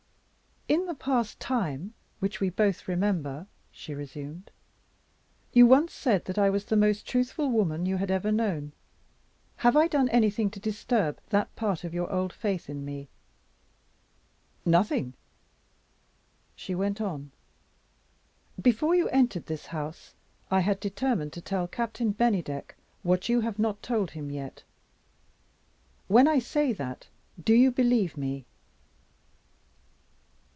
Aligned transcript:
"In 0.67 0.85
the 0.85 0.95
past 0.95 1.37
time, 1.41 1.95
which 2.21 2.39
we 2.39 2.49
both 2.49 2.87
remember," 2.87 3.45
she 3.73 3.93
resumed, 3.93 4.51
"you 5.51 5.67
once 5.67 5.91
said 5.91 6.23
that 6.25 6.37
I 6.37 6.49
was 6.49 6.63
the 6.63 6.77
most 6.77 7.05
truthful 7.05 7.49
woman 7.51 7.85
you 7.85 7.97
had 7.97 8.09
ever 8.09 8.31
known. 8.31 8.71
Have 9.57 9.75
I 9.75 9.89
done 9.89 10.07
anything 10.07 10.49
to 10.51 10.61
disturb 10.61 11.19
that 11.27 11.53
part 11.57 11.83
of 11.83 11.93
your 11.93 12.09
old 12.09 12.31
faith 12.31 12.69
in 12.69 12.85
me?" 12.85 13.09
"Nothing." 14.63 15.13
She 16.55 16.73
went 16.73 17.01
on: 17.01 17.31
"Before 18.61 18.95
you 18.95 19.09
entered 19.09 19.47
this 19.47 19.65
house, 19.65 20.13
I 20.49 20.61
had 20.61 20.79
determined 20.79 21.33
to 21.33 21.41
tell 21.41 21.67
Captain 21.67 22.13
Bennydeck 22.13 22.75
what 23.03 23.27
you 23.27 23.41
have 23.41 23.59
not 23.59 23.83
told 23.83 24.11
him 24.11 24.31
yet. 24.31 24.63
When 26.07 26.29
I 26.29 26.39
say 26.39 26.71
that, 26.71 27.09
do 27.43 27.53
you 27.53 27.71
believe 27.71 28.15
me?" 28.15 28.45